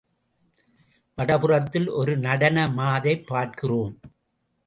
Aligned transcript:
வடபுறத்தில் 1.17 1.89
ஒரு 1.89 2.17
நடன 2.17 2.69
மாதைப் 2.69 3.27
பார்க்கிறோம். 3.27 3.99